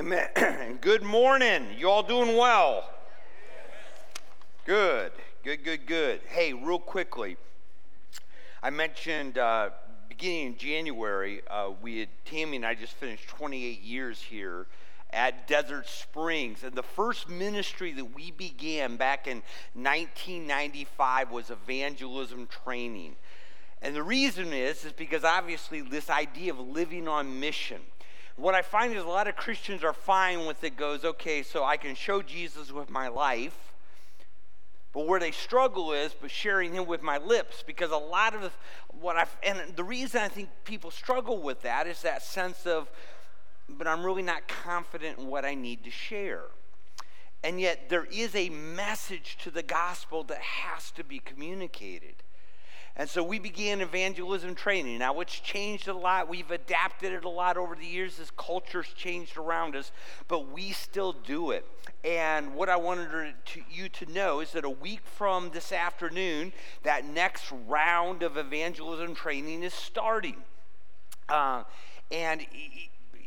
[0.00, 0.78] Amen.
[0.80, 1.66] good morning.
[1.76, 2.88] You all doing well?
[4.64, 5.12] Good,
[5.44, 6.20] good, good, good.
[6.26, 7.36] Hey, real quickly,
[8.62, 9.68] I mentioned uh,
[10.08, 14.64] beginning in January, uh, we had, Tammy and I just finished 28 years here
[15.10, 16.64] at Desert Springs.
[16.64, 19.42] And the first ministry that we began back in
[19.74, 23.16] 1995 was evangelism training.
[23.82, 27.82] And the reason is, is because obviously this idea of living on mission
[28.36, 31.64] what I find is a lot of Christians are fine with it, goes, okay, so
[31.64, 33.74] I can show Jesus with my life.
[34.92, 38.52] But where they struggle is but sharing him with my lips because a lot of
[38.88, 42.90] what I and the reason I think people struggle with that is that sense of
[43.68, 46.44] but I'm really not confident in what I need to share.
[47.42, 52.22] And yet there is a message to the gospel that has to be communicated.
[52.96, 54.98] And so we began evangelism training.
[54.98, 56.28] Now, it's changed a lot.
[56.28, 59.92] We've adapted it a lot over the years as culture's changed around us,
[60.28, 61.64] but we still do it.
[62.04, 66.52] And what I wanted to, you to know is that a week from this afternoon,
[66.82, 70.36] that next round of evangelism training is starting.
[71.28, 71.62] Uh,
[72.10, 72.44] and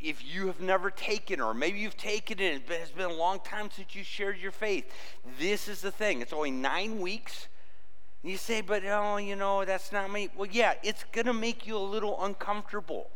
[0.04, 3.40] if you have never taken or maybe you've taken it, but it's been a long
[3.40, 4.92] time since you shared your faith,
[5.40, 6.22] this is the thing.
[6.22, 7.48] It's only nine weeks.
[8.24, 10.30] You say, but oh, you know, that's not me.
[10.36, 13.10] Well, yeah, it's going to make you a little uncomfortable.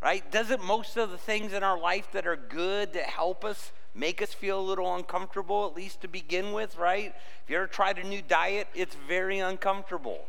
[0.00, 0.28] Right?
[0.30, 4.22] Doesn't most of the things in our life that are good that help us make
[4.22, 7.14] us feel a little uncomfortable, at least to begin with, right?
[7.44, 10.20] If you ever tried a new diet, it's very uncomfortable.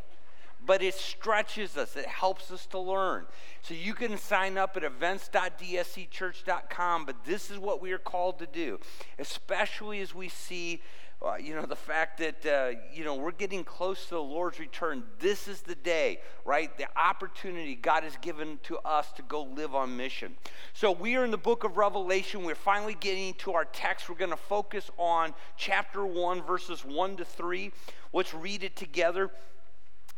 [0.66, 3.25] But it stretches us, it helps us to learn.
[3.61, 8.47] So you can sign up at events.dscchurch.com, but this is what we are called to
[8.47, 8.80] do,
[9.19, 10.81] especially as we see
[11.23, 14.59] uh, you know, the fact that, uh, you know, we're getting close to the Lord's
[14.59, 15.03] return.
[15.19, 16.75] This is the day, right?
[16.78, 20.36] The opportunity God has given to us to go live on mission.
[20.73, 22.44] So we are in the book of Revelation.
[22.44, 24.09] We're finally getting to our text.
[24.09, 27.72] We're going to focus on chapter 1, verses 1 to 3.
[28.12, 29.31] Let's read it together,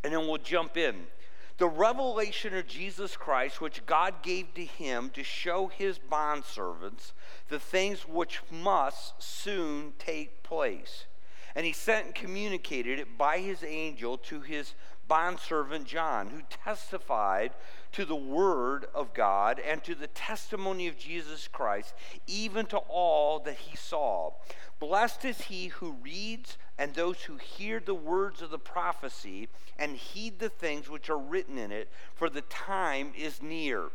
[0.06, 1.08] and then we'll jump in
[1.58, 7.14] the revelation of Jesus Christ, which God gave to him to show his bondservants
[7.50, 11.06] the things which must soon take place.
[11.56, 14.76] And he sent and communicated it by his angel to his
[15.08, 17.54] bondservant John, who testified
[17.94, 21.96] to the word of God and to the testimony of Jesus Christ,
[22.28, 24.34] even to all that he saw.
[24.80, 29.48] Blessed is he who reads and those who hear the words of the prophecy
[29.78, 33.90] and heed the things which are written in it, for the time is near.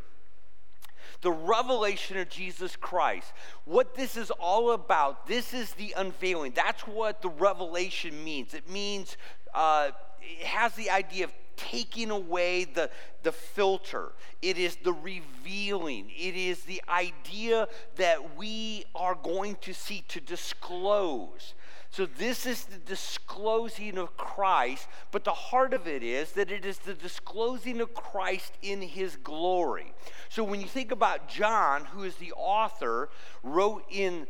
[1.23, 3.33] The revelation of Jesus Christ.
[3.65, 6.53] What this is all about, this is the unveiling.
[6.55, 8.55] That's what the revelation means.
[8.55, 9.17] It means,
[9.55, 9.91] uh,
[10.23, 12.91] it has the idea of taking away the,
[13.23, 14.13] the filter.
[14.41, 16.11] It is the revealing.
[16.17, 21.55] It is the idea that we are going to see to disclose.
[21.93, 26.65] So, this is the disclosing of Christ, but the heart of it is that it
[26.65, 29.93] is the disclosing of Christ in his glory.
[30.29, 33.09] So, when you think about John, who is the author,
[33.43, 34.29] wrote in,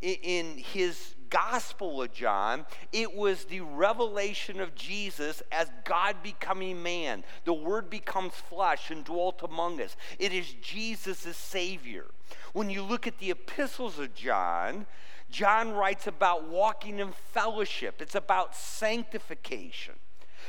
[0.00, 7.24] in his Gospel of John, it was the revelation of Jesus as God becoming man.
[7.44, 9.96] The Word becomes flesh and dwelt among us.
[10.18, 12.06] It is Jesus as Savior.
[12.54, 14.86] When you look at the epistles of John,
[15.30, 19.94] John writes about walking in fellowship, it's about sanctification.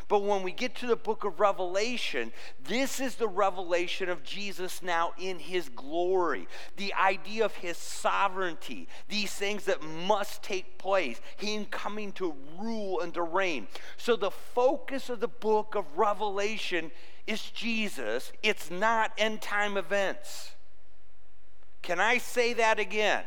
[0.07, 2.31] But when we get to the book of Revelation,
[2.63, 6.47] this is the revelation of Jesus now in his glory.
[6.77, 13.01] The idea of his sovereignty, these things that must take place, him coming to rule
[13.01, 13.67] and to reign.
[13.97, 16.91] So the focus of the book of Revelation
[17.25, 20.51] is Jesus, it's not end time events.
[21.81, 23.23] Can I say that again?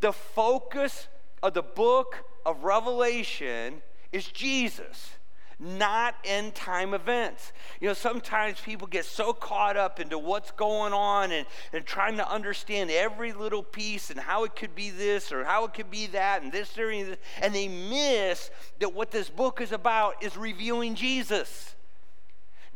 [0.00, 1.08] The focus
[1.42, 3.82] of the book of Revelation
[4.12, 5.10] is Jesus,
[5.58, 7.52] not end time events.
[7.80, 12.16] You know, sometimes people get so caught up into what's going on and, and trying
[12.16, 15.90] to understand every little piece and how it could be this or how it could
[15.90, 20.22] be that and this or this, and they miss that what this book is about
[20.22, 21.74] is revealing Jesus.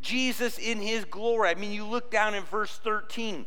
[0.01, 1.49] Jesus in his glory.
[1.49, 3.45] I mean, you look down in verse 13.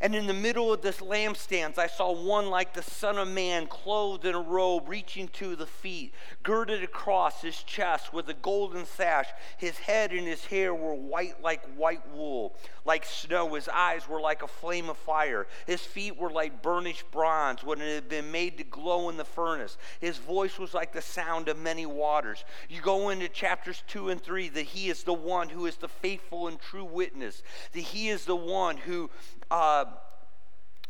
[0.00, 3.66] And in the middle of this lampstands, I saw one like the Son of Man,
[3.66, 6.12] clothed in a robe, reaching to the feet,
[6.42, 9.28] girded across his chest with a golden sash.
[9.56, 12.54] His head and his hair were white like white wool,
[12.84, 13.54] like snow.
[13.54, 15.46] His eyes were like a flame of fire.
[15.66, 19.24] His feet were like burnished bronze when it had been made to glow in the
[19.24, 19.78] furnace.
[20.00, 22.44] His voice was like the sound of many waters.
[22.68, 25.88] You go into chapters 2 and 3 that he is the one who is the
[25.88, 27.42] faithful and true witness,
[27.72, 29.10] that he is the one who
[29.50, 29.86] uh,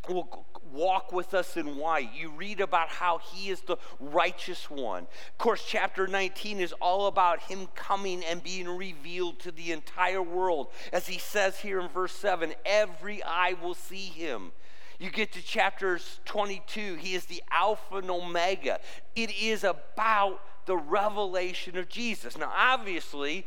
[0.09, 2.09] will walk with us in white.
[2.15, 5.03] You read about how he is the righteous one.
[5.03, 10.21] Of course, chapter 19 is all about him coming and being revealed to the entire
[10.21, 10.67] world.
[10.91, 14.51] As he says here in verse 7 every eye will see him.
[14.99, 18.79] You get to chapters 22, he is the Alpha and Omega.
[19.15, 22.35] It is about the revelation of Jesus.
[22.35, 23.45] Now, obviously,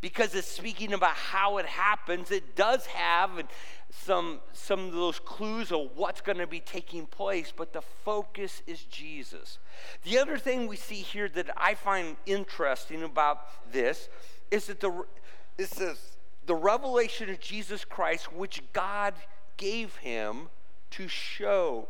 [0.00, 3.30] because it's speaking about how it happens, it does have
[3.90, 8.62] some, some of those clues of what's going to be taking place, but the focus
[8.66, 9.58] is Jesus.
[10.04, 14.08] The other thing we see here that I find interesting about this
[14.50, 15.04] is that the,
[15.56, 16.16] is this,
[16.46, 19.14] the revelation of Jesus Christ, which God
[19.56, 20.48] gave him
[20.90, 21.88] to show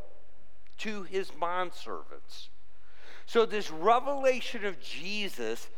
[0.79, 2.49] to his bondservants.
[3.27, 5.69] So, this revelation of Jesus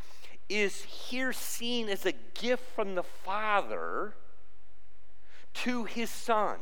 [0.50, 4.14] is here seen as a gift from the Father
[5.54, 6.58] to his Son.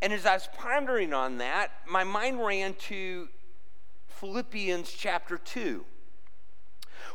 [0.00, 3.28] And as I was pondering on that, my mind ran to
[4.08, 5.84] Philippians chapter 2,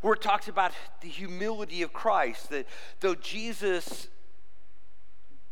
[0.02, 2.66] where it talks about the humility of Christ, that
[3.00, 4.08] though Jesus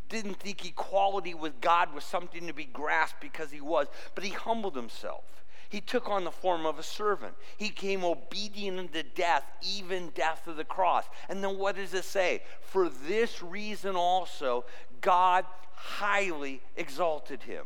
[0.10, 4.31] didn't think equality with God was something to be grasped because he was, but he
[4.31, 5.41] humbled himself.
[5.72, 7.34] He took on the form of a servant.
[7.56, 11.06] He came obedient unto death, even death of the cross.
[11.30, 12.44] And then what does it say?
[12.60, 14.66] For this reason also,
[15.00, 17.66] God highly exalted him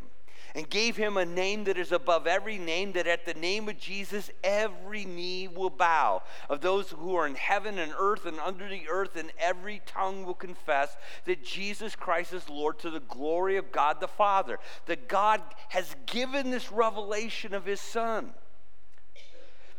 [0.55, 3.77] and gave him a name that is above every name, that at the name of
[3.77, 8.67] Jesus every knee will bow, of those who are in heaven and earth and under
[8.69, 13.57] the earth, and every tongue will confess that Jesus Christ is Lord to the glory
[13.57, 14.57] of God the Father.
[14.85, 18.31] That God has given this revelation of his Son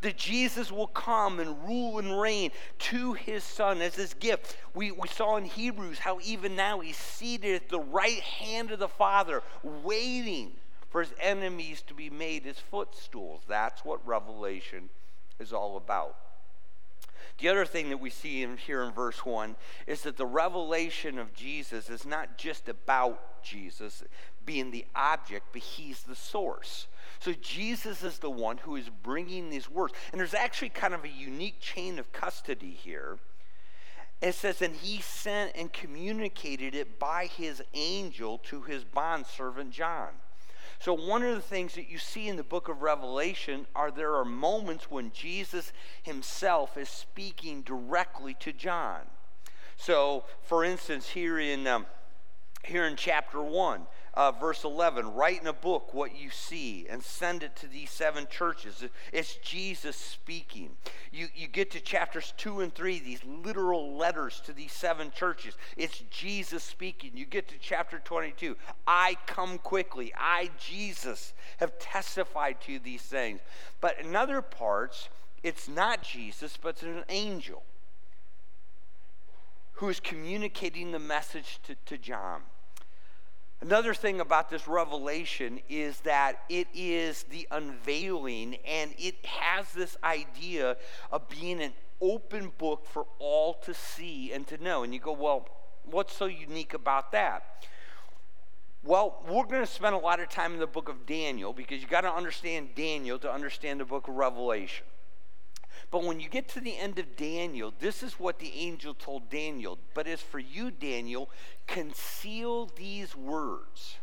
[0.03, 4.57] that Jesus will come and rule and reign to his son as his gift.
[4.75, 8.79] We, we saw in Hebrews how even now he's seated at the right hand of
[8.79, 10.53] the Father, waiting
[10.89, 13.43] for his enemies to be made his footstools.
[13.49, 14.89] That's what Revelation
[15.39, 16.17] is all about.
[17.39, 19.57] The other thing that we see in, here in verse 1
[19.87, 24.03] is that the revelation of Jesus is not just about Jesus
[24.47, 26.87] being the object, but he's the source.
[27.19, 29.93] So Jesus is the one who is bringing these words.
[30.13, 33.19] And there's actually kind of a unique chain of custody here.
[34.23, 40.09] It says, and he sent and communicated it by his angel to his bondservant John.
[40.79, 44.15] So, one of the things that you see in the book of Revelation are there
[44.17, 49.01] are moments when Jesus himself is speaking directly to John.
[49.77, 51.87] So, for instance, here in, um,
[52.65, 57.03] here in chapter 1, uh, verse 11 write in a book what you see and
[57.03, 58.83] send it to these seven churches.
[59.13, 60.71] It's Jesus speaking.
[61.13, 65.55] You, you get to chapters 2 and 3, these literal letters to these seven churches.
[65.77, 67.11] It's Jesus speaking.
[67.15, 70.13] You get to chapter 22, I come quickly.
[70.17, 73.41] I, Jesus, have testified to these things.
[73.81, 75.11] But in other parts,
[75.43, 77.63] it's not Jesus, but it's an angel
[79.75, 82.41] who is communicating the message to, to John.
[83.61, 89.97] Another thing about this revelation is that it is the unveiling and it has this
[90.05, 90.77] idea
[91.11, 94.83] of being an open book for all to see and to know.
[94.83, 95.49] And you go, well,
[95.85, 97.67] what's so unique about that?
[98.85, 101.81] Well, we're going to spend a lot of time in the book of Daniel because
[101.81, 104.87] you got to understand Daniel to understand the book of Revelation.
[105.91, 109.31] But when you get to the end of Daniel, this is what the angel told
[109.31, 109.79] Daniel.
[109.95, 111.31] But as for you, Daniel,
[111.67, 113.97] conceal these words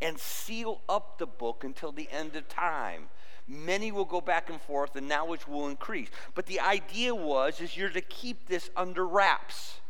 [0.00, 3.08] and seal up the book until the end of time.
[3.48, 6.08] Many will go back and forth, and knowledge will increase.
[6.36, 9.80] But the idea was is you're to keep this under wraps.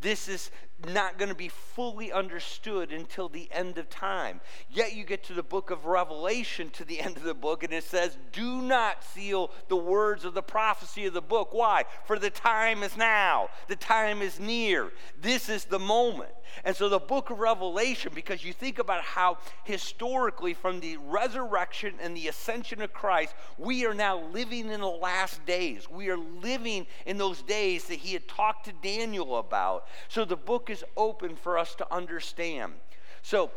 [0.00, 0.50] This is
[0.86, 4.40] not going to be fully understood until the end of time.
[4.70, 7.72] Yet you get to the book of Revelation, to the end of the book, and
[7.72, 11.52] it says, Do not seal the words of the prophecy of the book.
[11.52, 11.84] Why?
[12.04, 14.92] For the time is now, the time is near.
[15.20, 16.30] This is the moment.
[16.64, 21.94] And so the book of Revelation, because you think about how historically, from the resurrection
[22.00, 25.88] and the ascension of Christ, we are now living in the last days.
[25.90, 29.86] We are living in those days that he had talked to Daniel about.
[30.08, 32.74] So the book is open for us to understand.
[33.22, 33.50] So,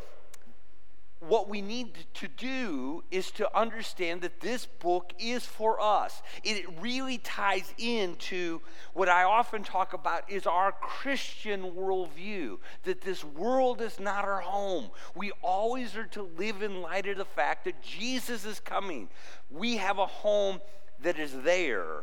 [1.27, 6.23] what we need to do is to understand that this book is for us.
[6.43, 8.59] It really ties into
[8.93, 14.41] what I often talk about is our Christian worldview, that this world is not our
[14.41, 14.89] home.
[15.13, 19.07] We always are to live in light of the fact that Jesus is coming.
[19.51, 20.59] We have a home
[21.03, 22.01] that is there.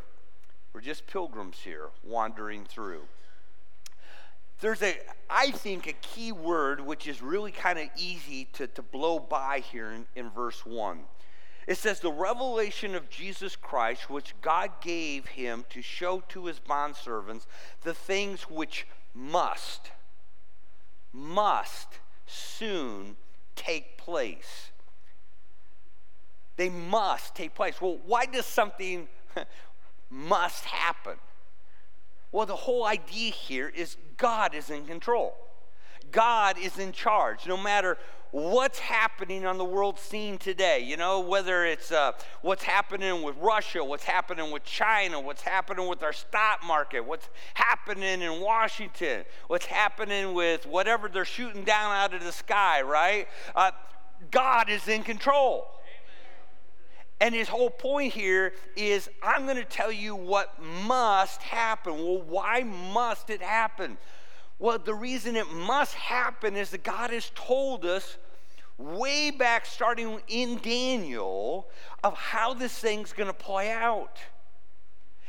[0.72, 3.02] We're just pilgrims here wandering through
[4.60, 4.96] there's a,
[5.30, 9.60] I think, a key word which is really kind of easy to, to blow by
[9.60, 11.00] here in, in verse 1.
[11.66, 16.58] It says, The revelation of Jesus Christ, which God gave him to show to his
[16.58, 17.46] bondservants
[17.82, 19.90] the things which must,
[21.12, 23.16] must soon
[23.54, 24.70] take place.
[26.56, 27.80] They must take place.
[27.80, 29.08] Well, why does something
[30.10, 31.18] must happen?
[32.32, 35.34] Well, the whole idea here is God is in control.
[36.10, 37.46] God is in charge.
[37.46, 37.98] No matter
[38.30, 43.36] what's happening on the world scene today, you know, whether it's uh, what's happening with
[43.38, 49.24] Russia, what's happening with China, what's happening with our stock market, what's happening in Washington,
[49.46, 53.28] what's happening with whatever they're shooting down out of the sky, right?
[53.54, 53.70] Uh,
[54.30, 55.66] God is in control.
[57.20, 61.94] And his whole point here is I'm going to tell you what must happen.
[61.94, 63.98] Well, why must it happen?
[64.58, 68.18] Well, the reason it must happen is that God has told us
[68.76, 71.68] way back, starting in Daniel,
[72.04, 74.18] of how this thing's going to play out.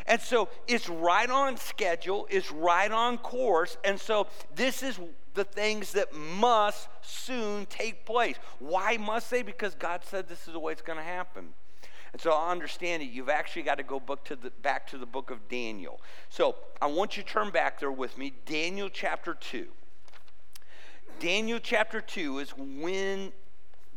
[0.05, 3.77] And so it's right on schedule, it's right on course.
[3.84, 5.00] And so this is
[5.36, 8.38] the things that must soon take place.
[8.58, 9.43] Why must they?
[9.43, 11.50] Because God said this is the way it's going to happen.
[12.12, 13.08] And so I understand it.
[13.08, 16.01] You've actually got to go book to the, back to the book of Daniel.
[16.30, 18.34] So I want you to turn back there with me.
[18.46, 19.68] Daniel chapter 2.
[21.20, 23.32] Daniel chapter 2 is when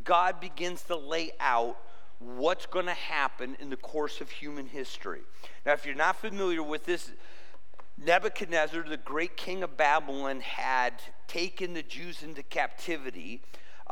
[0.05, 1.79] God begins to lay out
[2.19, 5.23] what's going to happen in the course of human history.
[5.65, 7.13] Now, if you're not familiar with this,
[7.99, 10.95] Nebuchadnezzar, the great king of Babylon, had
[11.29, 13.43] taken the Jews into captivity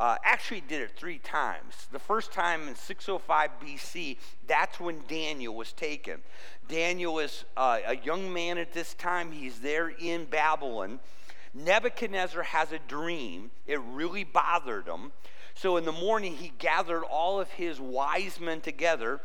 [0.01, 1.87] uh, actually did it three times.
[1.91, 4.17] The first time in 605 BC,
[4.47, 6.21] that's when Daniel was taken.
[6.67, 10.99] Daniel is uh, a young man at this time, he's there in Babylon.
[11.53, 15.11] Nebuchadnezzar has a dream, it really bothered him.
[15.53, 19.21] So in the morning, he gathered all of his wise men together,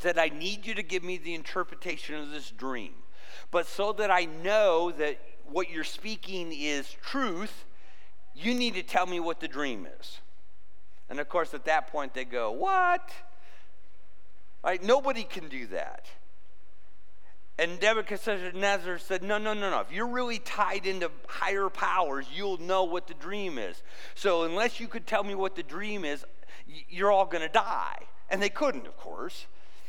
[0.00, 2.94] said, I need you to give me the interpretation of this dream.
[3.52, 7.64] But so that I know that what you're speaking is truth,
[8.36, 10.18] you need to tell me what the dream is.
[11.08, 13.10] And of course, at that point, they go, What?
[14.64, 14.82] Right?
[14.82, 16.06] Nobody can do that.
[17.58, 19.80] And Nebuchadnezzar said, No, no, no, no.
[19.80, 23.82] If you're really tied into higher powers, you'll know what the dream is.
[24.14, 26.24] So, unless you could tell me what the dream is,
[26.88, 27.98] you're all going to die.
[28.28, 29.46] And they couldn't, of course.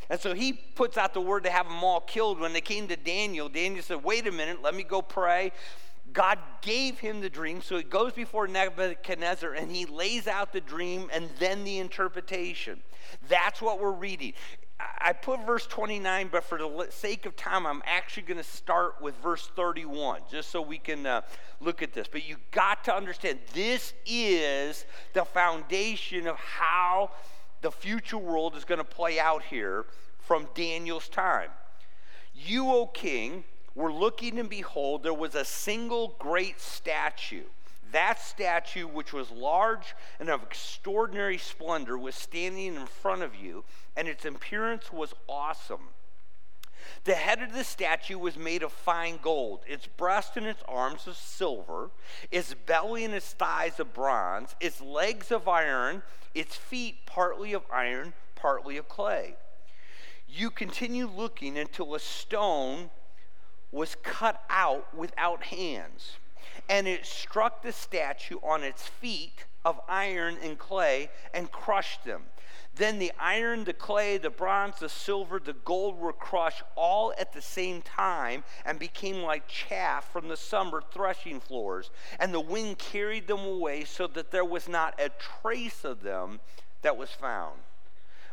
[0.09, 2.39] And so he puts out the word to have them all killed.
[2.39, 5.51] When they came to Daniel, Daniel said, Wait a minute, let me go pray.
[6.13, 10.61] God gave him the dream, so he goes before Nebuchadnezzar and he lays out the
[10.61, 12.81] dream and then the interpretation.
[13.27, 14.33] That's what we're reading.
[14.79, 19.01] I put verse 29, but for the sake of time, I'm actually going to start
[19.01, 21.21] with verse 31, just so we can uh,
[21.59, 22.07] look at this.
[22.07, 27.11] But you got to understand this is the foundation of how
[27.61, 29.85] the future world is going to play out here
[30.19, 31.49] from Daniel's time.
[32.35, 33.45] You, O king,
[33.77, 37.43] were looking and behold, there was a single great statue.
[37.91, 43.63] That statue, which was large and of extraordinary splendor, was standing in front of you,
[43.95, 45.89] and its appearance was awesome.
[47.03, 51.05] The head of the statue was made of fine gold, its breast and its arms
[51.05, 51.91] of silver,
[52.31, 56.01] its belly and its thighs of bronze, its legs of iron,
[56.33, 59.35] its feet partly of iron, partly of clay.
[60.27, 62.89] You continue looking until a stone
[63.71, 66.17] was cut out without hands,
[66.69, 72.23] and it struck the statue on its feet of iron and clay and crushed them.
[72.75, 77.33] Then the iron, the clay, the bronze, the silver, the gold were crushed all at
[77.33, 81.89] the same time and became like chaff from the summer threshing floors.
[82.19, 85.09] And the wind carried them away so that there was not a
[85.41, 86.39] trace of them
[86.83, 87.59] that was found.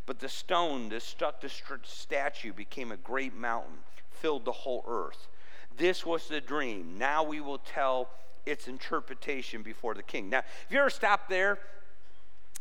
[0.04, 1.50] But the stone that struck the
[1.82, 3.78] statue became a great mountain
[4.24, 5.28] filled the whole earth.
[5.76, 6.96] This was the dream.
[6.96, 8.08] Now we will tell
[8.46, 10.30] its interpretation before the king.
[10.30, 11.58] Now, if you ever stopped there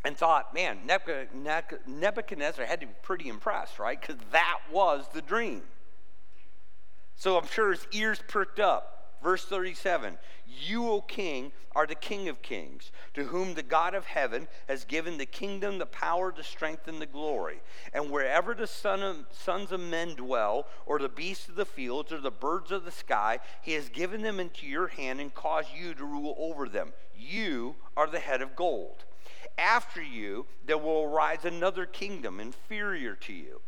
[0.03, 3.97] and thought, man, Nebuchadnezzar had to be pretty impressed, right?
[3.97, 5.61] Because that was the dream.
[7.15, 9.02] So I'm sure his ears perked up.
[9.23, 14.05] Verse 37 You, O king, are the king of kings, to whom the God of
[14.05, 17.61] heaven has given the kingdom, the power, the strength, and the glory.
[17.93, 22.11] And wherever the son of, sons of men dwell, or the beasts of the fields,
[22.11, 25.69] or the birds of the sky, he has given them into your hand and caused
[25.73, 26.91] you to rule over them.
[27.17, 29.05] You are the head of gold.
[29.57, 33.61] After you, there will arise another kingdom inferior to you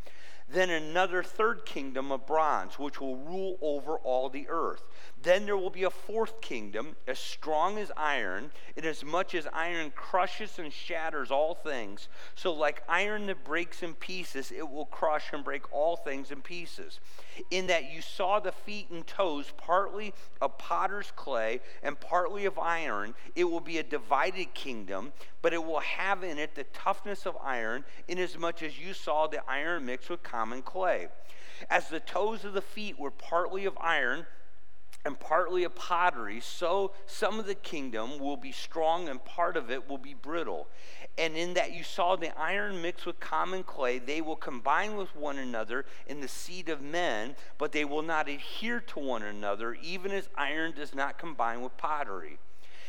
[0.48, 4.84] then another third kingdom of bronze, which will rule over all the earth.
[5.26, 10.60] Then there will be a fourth kingdom, as strong as iron, inasmuch as iron crushes
[10.60, 12.10] and shatters all things.
[12.36, 16.44] So, like iron that breaks in pieces, it will crush and break all things in
[16.44, 17.00] pieces.
[17.50, 22.60] In that you saw the feet and toes, partly of potter's clay and partly of
[22.60, 27.26] iron, it will be a divided kingdom, but it will have in it the toughness
[27.26, 31.08] of iron, inasmuch as you saw the iron mixed with common clay.
[31.68, 34.28] As the toes of the feet were partly of iron,
[35.06, 39.70] and partly a pottery, so some of the kingdom will be strong and part of
[39.70, 40.68] it will be brittle.
[41.18, 45.16] And in that you saw the iron mixed with common clay, they will combine with
[45.16, 49.76] one another in the seed of men, but they will not adhere to one another,
[49.76, 52.40] even as iron does not combine with pottery.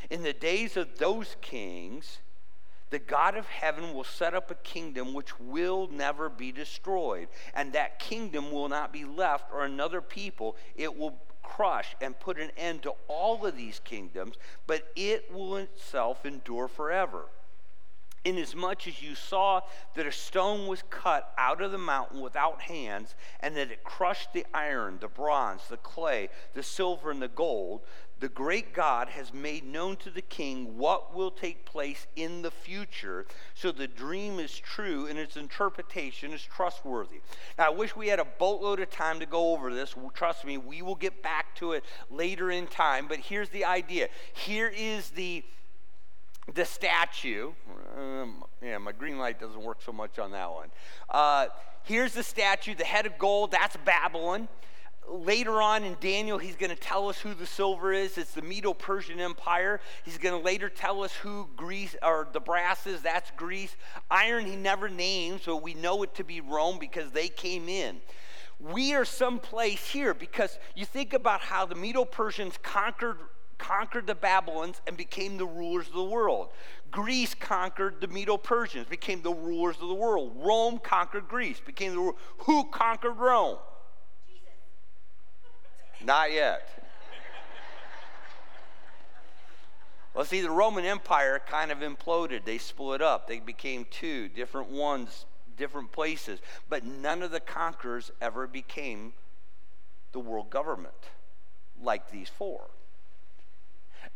[0.09, 2.19] In the days of those kings,
[2.91, 7.73] the God of heaven will set up a kingdom which will never be destroyed, and
[7.73, 10.57] that kingdom will not be left or another people.
[10.77, 14.37] It will crush and put an end to all of these kingdoms,
[14.67, 17.27] but it will itself endure forever.
[18.25, 19.61] Inasmuch as you saw
[19.95, 24.33] that a stone was cut out of the mountain without hands, and that it crushed
[24.33, 27.83] the iron, the bronze, the clay, the silver, and the gold,
[28.19, 32.51] the great God has made known to the king what will take place in the
[32.51, 37.21] future, so the dream is true and its interpretation is trustworthy.
[37.59, 39.95] Now, I wish we had a boatload of time to go over this.
[40.15, 44.09] Trust me, we will get back to it later in time, but here's the idea.
[44.33, 45.45] Here is the
[46.55, 47.51] the statue.
[47.99, 50.69] Um, yeah, my green light doesn't work so much on that one.
[51.11, 51.47] Uh,
[51.83, 54.47] here's the statue, the head of gold, that's Babylon
[55.09, 58.19] later on in Daniel, he's going to tell us who the silver is.
[58.19, 59.81] It's the Medo Persian Empire.
[60.05, 63.03] He's going to later tell us who Greece or the brass is.
[63.03, 63.77] That's Greece.
[64.11, 68.01] Iron, he never names, but we know it to be Rome because they came in.
[68.59, 73.19] We are someplace here because you think about how the Medo Persians conquered
[73.59, 76.51] conquered the Babylons and became the rulers of the world.
[76.91, 80.33] Greece conquered the Medo Persians, became the rulers of the world.
[80.37, 83.57] Rome conquered Greece, became the who conquered Rome?
[86.05, 86.69] Not yet.
[90.15, 92.45] well, see, the Roman Empire kind of imploded.
[92.45, 96.41] They split up, they became two different ones, different places.
[96.69, 99.13] But none of the conquerors ever became
[100.13, 100.95] the world government
[101.83, 102.63] like these four.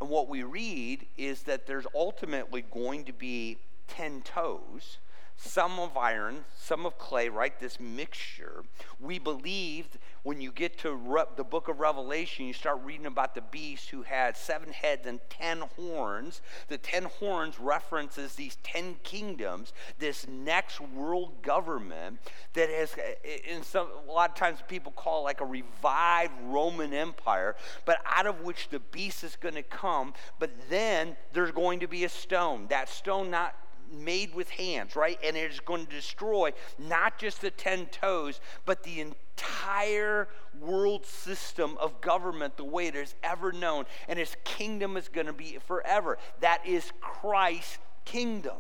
[0.01, 4.99] And what we read is that there's ultimately going to be 10 toes
[5.43, 7.59] some of iron, some of clay, right?
[7.59, 8.63] This mixture.
[9.01, 13.35] We believed when you get to Re- the book of Revelation, you start reading about
[13.35, 16.43] the beast who had seven heads and ten horns.
[16.69, 22.19] The ten horns references these ten kingdoms, this next world government
[22.53, 26.35] that has, eh, eh, in some, a lot of times people call like a revived
[26.43, 30.13] Roman Empire, but out of which the beast is going to come.
[30.39, 32.67] But then there's going to be a stone.
[32.69, 33.55] That stone not
[33.93, 35.19] made with hands, right?
[35.25, 40.29] And it is going to destroy not just the 10 toes, but the entire
[40.61, 43.85] world system of government the way it is ever known.
[44.09, 46.19] And his kingdom is going to be forever.
[46.41, 48.57] That is Christ's kingdom.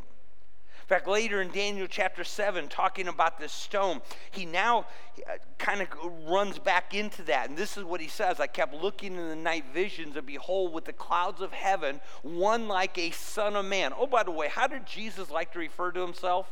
[0.90, 4.00] Fact, later in Daniel chapter 7, talking about this stone,
[4.32, 4.86] he now
[5.24, 5.88] uh, kind of
[6.28, 7.48] runs back into that.
[7.48, 10.72] And this is what he says I kept looking in the night visions, and behold,
[10.72, 13.92] with the clouds of heaven, one like a son of man.
[13.96, 16.48] Oh, by the way, how did Jesus like to refer to himself?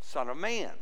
[0.00, 0.72] Son of man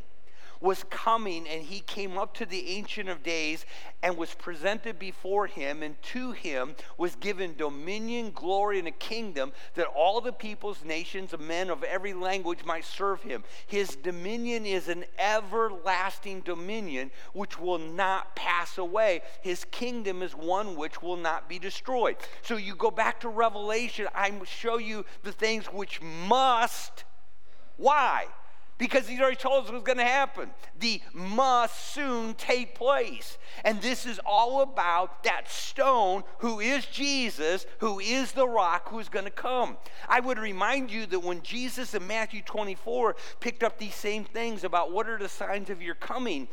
[0.61, 3.65] was coming, and he came up to the Ancient of Days
[4.03, 9.51] and was presented before him, and to him was given dominion, glory, and a kingdom
[9.75, 13.43] that all the peoples, nations, and men of every language might serve him.
[13.65, 19.21] His dominion is an everlasting dominion which will not pass away.
[19.41, 22.17] His kingdom is one which will not be destroyed.
[22.43, 27.03] So you go back to Revelation, I show you the things which must.
[27.77, 28.27] Why?
[28.81, 30.49] Because he's already told us what's going to happen.
[30.79, 33.37] The must soon take place.
[33.63, 39.07] And this is all about that stone who is Jesus, who is the rock who's
[39.07, 39.77] going to come.
[40.09, 44.63] I would remind you that when Jesus in Matthew 24 picked up these same things
[44.63, 46.47] about what are the signs of your coming,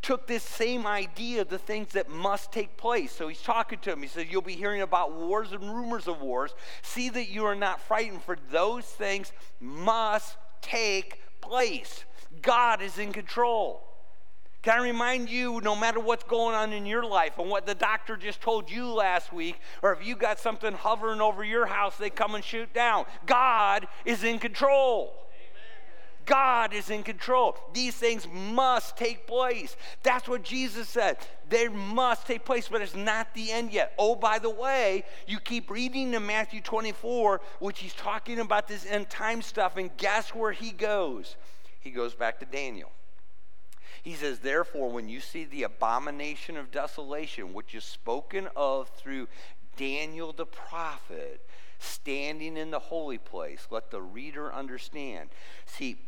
[0.00, 3.12] took this same idea, of the things that must take place.
[3.12, 4.00] So he's talking to him.
[4.00, 6.54] He says, You'll be hearing about wars and rumors of wars.
[6.80, 12.04] See that you are not frightened, for those things must take place.
[12.42, 13.82] God is in control.
[14.62, 17.74] Can I remind you, no matter what's going on in your life and what the
[17.74, 21.98] doctor just told you last week, or if you got something hovering over your house,
[21.98, 23.04] they come and shoot down.
[23.26, 25.12] God is in control.
[26.26, 27.56] God is in control.
[27.72, 29.76] These things must take place.
[30.02, 31.18] That's what Jesus said.
[31.48, 33.92] They must take place, but it's not the end yet.
[33.98, 38.86] Oh, by the way, you keep reading in Matthew 24, which he's talking about this
[38.86, 41.36] end time stuff, and guess where he goes?
[41.80, 42.90] He goes back to Daniel.
[44.02, 49.28] He says, Therefore, when you see the abomination of desolation, which is spoken of through
[49.76, 51.40] Daniel the prophet,
[51.78, 55.30] standing in the holy place, let the reader understand.
[55.66, 55.98] See,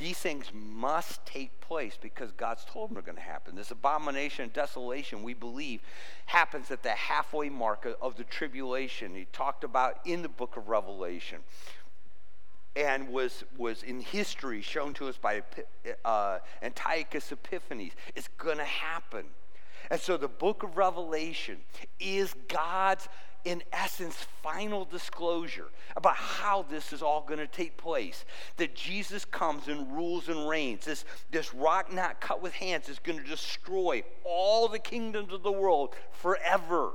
[0.00, 3.54] these things must take place because God's told them they're going to happen.
[3.54, 5.82] This abomination and desolation, we believe,
[6.26, 9.14] happens at the halfway mark of the tribulation.
[9.14, 11.40] He talked about in the book of Revelation
[12.74, 15.42] and was, was in history shown to us by
[16.04, 17.92] uh, Antiochus Epiphanes.
[18.16, 19.26] It's going to happen.
[19.90, 21.58] And so the book of Revelation
[21.98, 23.08] is God's,
[23.44, 28.24] in essence, final disclosure about how this is all going to take place.
[28.56, 30.84] That Jesus comes and rules and reigns.
[30.84, 35.42] This, this rock not cut with hands is going to destroy all the kingdoms of
[35.42, 36.92] the world forever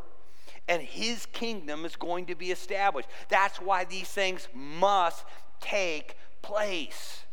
[0.67, 3.07] and his kingdom is going to be established.
[3.29, 5.23] That's why these things must
[5.61, 7.23] take place.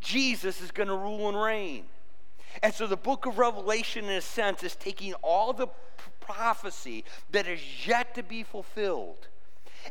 [0.00, 1.84] Jesus is going to rule and reign.
[2.62, 5.68] And so the book of Revelation, in a sense, is taking all the
[6.26, 9.28] prophecy that is yet to be fulfilled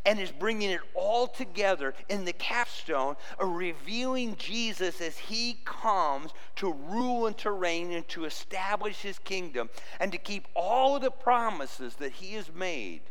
[0.05, 6.31] and is bringing it all together in the capstone of revealing Jesus as he comes
[6.57, 9.69] to rule and to reign and to establish his kingdom
[9.99, 13.01] and to keep all of the promises that he has made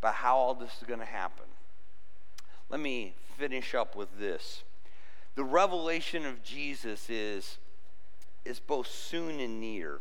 [0.00, 1.46] about how all this is going to happen.
[2.68, 4.64] Let me finish up with this.
[5.34, 7.58] The revelation of Jesus is,
[8.44, 10.00] is both soon and near.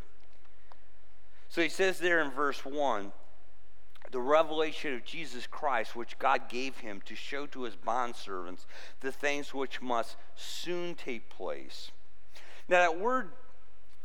[1.51, 3.11] So he says there in verse 1
[4.09, 8.65] the revelation of Jesus Christ, which God gave him to show to his bondservants
[9.01, 11.91] the things which must soon take place.
[12.69, 13.31] Now, that word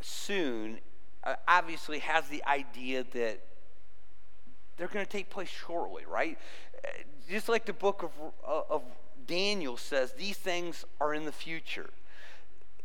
[0.01, 0.79] soon
[1.23, 3.41] uh, obviously has the idea that
[4.77, 6.39] they're going to take place shortly, right?
[7.29, 8.11] just like the book of,
[8.47, 8.83] uh, of
[9.27, 11.91] Daniel says, these things are in the future.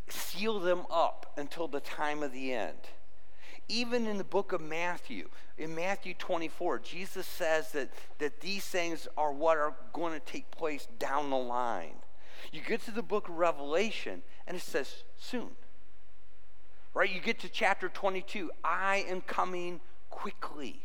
[0.08, 2.78] Seal them up until the time of the end.
[3.72, 9.08] Even in the book of Matthew, in Matthew 24, Jesus says that, that these things
[9.18, 11.96] are what are going to take place down the line.
[12.52, 15.52] You get to the book of Revelation, and it says soon.
[16.94, 17.10] Right?
[17.10, 19.80] You get to chapter 22, I am coming
[20.10, 20.82] quickly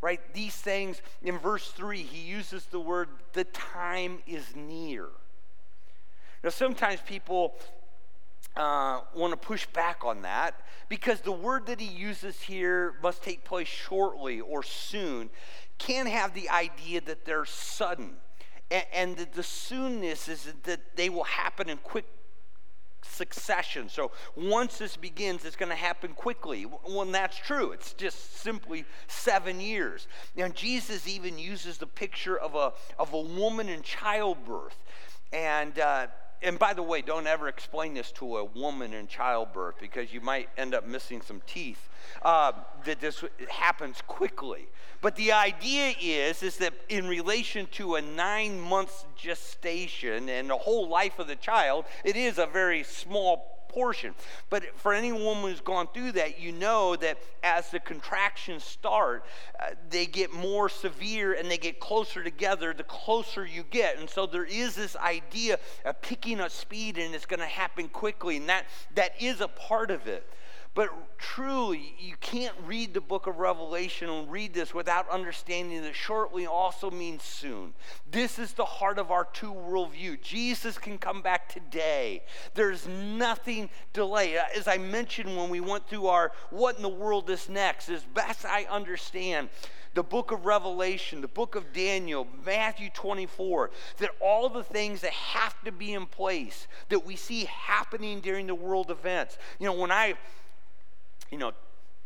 [0.00, 0.20] right?
[0.32, 5.06] These things, in verse 3, he uses the word, the time is near.
[6.44, 7.56] Now, sometimes people
[8.56, 10.54] uh, want to push back on that
[10.88, 15.30] because the word that he uses here must take place shortly or soon
[15.78, 18.14] can have the idea that they're sudden.
[18.70, 22.06] And, and the, the soonness is that they will happen in quick
[23.02, 23.88] succession.
[23.88, 26.62] So once this begins, it's going to happen quickly.
[26.62, 30.08] When that's true, it's just simply seven years.
[30.36, 34.76] Now, Jesus even uses the picture of a, of a woman in childbirth.
[35.32, 36.08] And, uh,
[36.42, 40.20] and by the way, don't ever explain this to a woman in childbirth because you
[40.20, 41.88] might end up missing some teeth.
[42.22, 42.52] Uh,
[42.84, 44.68] that this happens quickly.
[45.00, 50.56] But the idea is, is that in relation to a nine months gestation and the
[50.56, 54.14] whole life of the child, it is a very small portion.
[54.50, 59.24] But for any woman who's gone through that, you know that as the contractions start,
[59.60, 63.98] uh, they get more severe and they get closer together the closer you get.
[63.98, 67.88] And so there is this idea of picking up speed and it's going to happen
[67.88, 68.36] quickly.
[68.36, 70.26] And that, that is a part of it.
[70.78, 75.96] But truly, you can't read the book of Revelation and read this without understanding that
[75.96, 77.74] shortly also means soon.
[78.08, 80.22] This is the heart of our two worldview.
[80.22, 82.22] Jesus can come back today.
[82.54, 84.38] There's nothing delayed.
[84.56, 88.04] As I mentioned when we went through our What in the World is Next, as
[88.04, 89.48] best I understand,
[89.94, 95.10] the book of Revelation, the book of Daniel, Matthew 24, that all the things that
[95.10, 99.38] have to be in place that we see happening during the world events.
[99.58, 100.14] You know, when I
[101.30, 101.52] you know,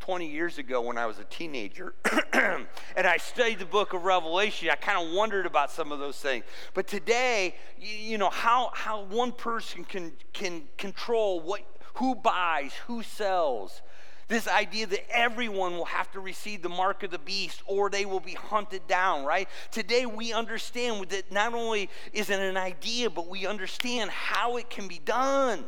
[0.00, 1.94] 20 years ago when I was a teenager
[2.32, 6.18] and I studied the book of Revelation, I kind of wondered about some of those
[6.18, 6.44] things.
[6.74, 11.60] But today, you, know, how, how one person can, can control what,
[11.94, 13.80] who buys, who sells.
[14.26, 18.04] This idea that everyone will have to receive the mark of the beast or they
[18.04, 19.48] will be hunted down, right?
[19.70, 24.68] Today we understand that not only is it an idea, but we understand how it
[24.68, 25.64] can be done.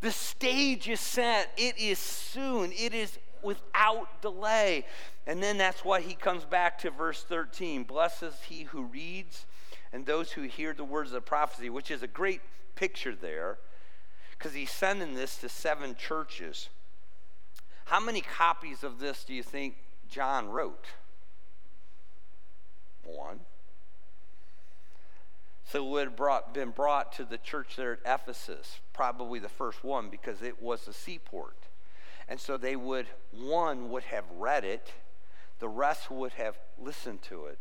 [0.00, 4.86] The stage is set, it is soon, it is without delay.
[5.26, 9.46] And then that's why he comes back to verse 13 Blesses he who reads
[9.92, 12.40] and those who hear the words of the prophecy, which is a great
[12.74, 13.58] picture there
[14.36, 16.68] because he's sending this to seven churches.
[17.86, 19.76] How many copies of this do you think
[20.08, 20.86] John wrote?
[23.04, 23.40] One.
[25.66, 29.48] So it would have brought, been brought to the church there at Ephesus, probably the
[29.48, 31.56] first one because it was a seaport.
[32.28, 34.92] And so they would, one would have read it,
[35.58, 37.60] the rest would have listened to it.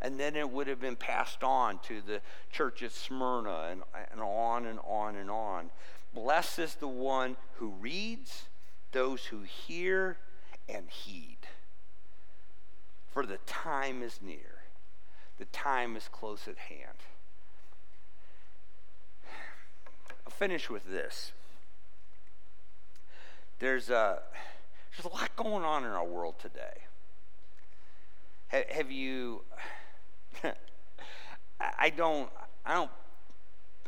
[0.00, 2.20] And then it would have been passed on to the
[2.52, 5.70] church at Smyrna and, and on and on and on.
[6.14, 8.44] Blessed is the one who reads
[8.92, 10.18] those who hear
[10.68, 11.38] and heed.
[13.10, 14.62] For the time is near,
[15.38, 16.98] the time is close at hand.
[20.38, 21.32] Finish with this.
[23.58, 24.20] There's a,
[24.92, 26.84] there's a lot going on in our world today.
[28.48, 29.42] Have, have you,
[31.60, 32.30] I don't,
[32.64, 32.90] I don't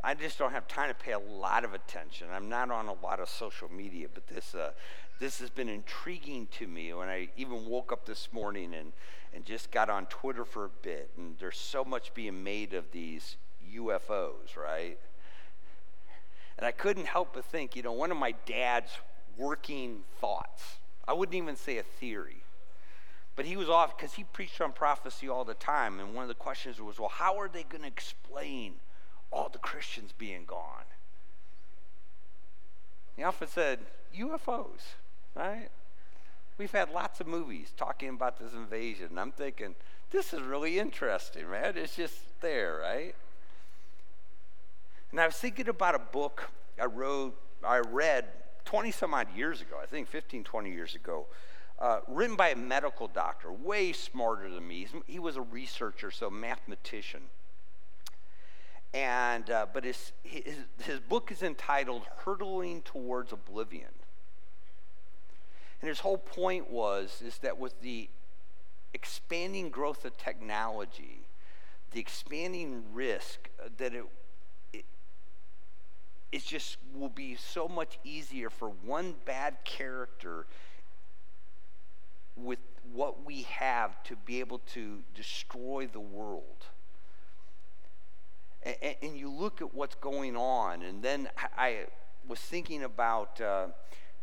[0.02, 2.28] I just don't have time to pay a lot of attention.
[2.32, 4.70] I'm not on a lot of social media, but this uh,
[5.18, 6.94] this has been intriguing to me.
[6.94, 8.92] When I even woke up this morning and
[9.34, 12.92] and just got on Twitter for a bit, and there's so much being made of
[12.92, 13.36] these
[13.74, 14.98] UFOs, right?
[16.60, 18.92] And I couldn't help but think, you know, one of my dad's
[19.36, 20.76] working thoughts.
[21.08, 22.44] I wouldn't even say a theory.
[23.34, 25.98] But he was off because he preached on prophecy all the time.
[25.98, 28.74] And one of the questions was, well, how are they going to explain
[29.32, 30.84] all the Christians being gone.
[33.16, 33.80] He often said,
[34.18, 34.94] UFOs,
[35.34, 35.68] right?
[36.58, 39.18] We've had lots of movies talking about this invasion.
[39.18, 39.74] I'm thinking,
[40.10, 41.76] this is really interesting, man.
[41.76, 43.14] It's just there, right?
[45.10, 48.26] And I was thinking about a book I wrote, I read
[48.64, 51.26] 20 some odd years ago, I think 15, 20 years ago,
[51.78, 54.86] uh, written by a medical doctor, way smarter than me.
[55.06, 57.22] He was a researcher, so mathematician.
[58.92, 63.90] And, uh, but his, his, his book is entitled Hurtling Towards Oblivion.
[65.80, 68.08] And his whole point was is that with the
[68.92, 71.22] expanding growth of technology,
[71.92, 74.06] the expanding risk uh, that it, it
[76.32, 80.46] it just will be so much easier for one bad character
[82.36, 82.58] with
[82.92, 86.66] what we have to be able to destroy the world.
[88.62, 91.86] And, and you look at what's going on, and then I
[92.28, 93.68] was thinking about uh,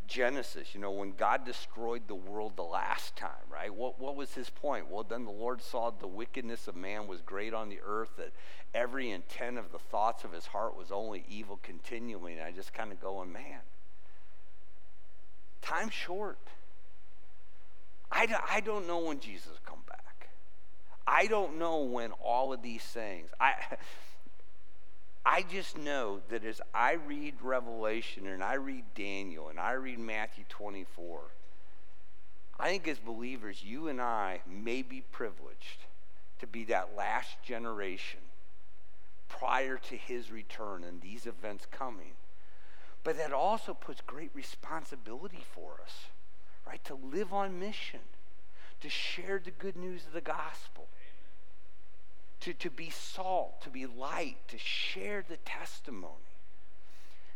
[0.07, 3.73] Genesis, you know, when God destroyed the world the last time, right?
[3.73, 4.89] What, what was his point?
[4.89, 8.31] Well, then the Lord saw the wickedness of man was great on the earth, that
[8.73, 12.33] every intent of the thoughts of his heart was only evil continually.
[12.33, 13.59] And I just kind of going, oh, man,
[15.61, 16.39] time's short.
[18.11, 20.29] I, I don't know when Jesus will come back.
[21.05, 23.29] I don't know when all of these things.
[23.39, 23.53] I
[25.29, 29.99] I just know that as I read Revelation and I read Daniel and I read
[29.99, 31.19] Matthew 24,
[32.57, 35.83] I think as believers, you and I may be privileged
[36.39, 38.21] to be that last generation
[39.27, 42.13] prior to his return and these events coming.
[43.03, 46.05] But that also puts great responsibility for us,
[46.65, 46.83] right?
[46.85, 47.99] To live on mission,
[48.79, 50.87] to share the good news of the gospel
[52.41, 56.13] to, to be salt, to be light, to share the testimony.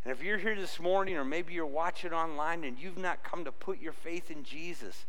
[0.03, 3.45] And if you're here this morning, or maybe you're watching online and you've not come
[3.45, 5.05] to put your faith in Jesus,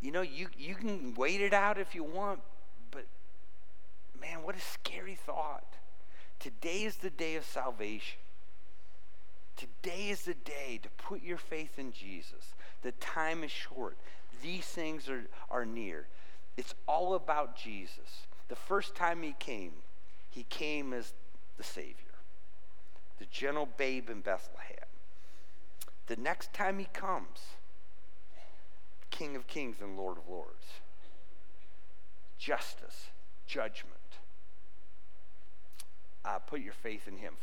[0.00, 2.40] you know, you, you can wait it out if you want,
[2.90, 3.04] but
[4.18, 5.64] man, what a scary thought.
[6.38, 8.18] Today is the day of salvation.
[9.56, 12.54] Today is the day to put your faith in Jesus.
[12.80, 13.98] The time is short.
[14.42, 16.06] These things are, are near.
[16.56, 18.26] It's all about Jesus.
[18.50, 19.70] The first time he came,
[20.28, 21.14] he came as
[21.56, 21.94] the Savior,
[23.20, 24.88] the gentle babe in Bethlehem.
[26.08, 27.38] The next time he comes,
[29.10, 30.66] King of Kings and Lord of Lords.
[32.38, 33.10] Justice,
[33.46, 33.94] judgment.
[36.24, 37.34] Uh, put your faith in him.